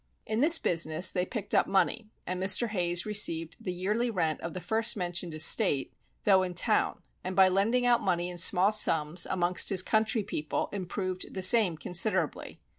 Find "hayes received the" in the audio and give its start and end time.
2.69-3.71